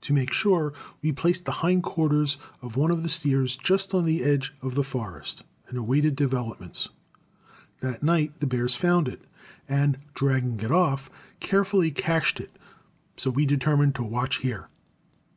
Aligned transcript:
To 0.00 0.12
make 0.12 0.32
sure, 0.32 0.72
we 1.02 1.12
placed 1.12 1.44
the 1.44 1.52
hind 1.62 1.84
quarters 1.84 2.36
of 2.62 2.74
one 2.76 2.90
of 2.90 3.04
the 3.04 3.08
steers 3.08 3.56
just 3.56 3.94
on 3.94 4.04
the 4.04 4.24
edge 4.24 4.52
of 4.60 4.74
the 4.74 4.82
forest, 4.82 5.44
and 5.68 5.78
awaited 5.78 6.16
developments. 6.16 6.88
That 7.78 8.02
night 8.02 8.40
the 8.40 8.46
bears 8.48 8.74
found 8.74 9.06
it, 9.06 9.22
and, 9.68 9.98
dragging 10.16 10.58
it 10.58 10.72
off, 10.72 11.08
carefully 11.38 11.92
cached 11.92 12.40
it; 12.40 12.50
so 13.16 13.30
we 13.30 13.46
determined 13.46 13.94
to 13.94 14.02
watch 14.02 14.38
here. 14.38 14.68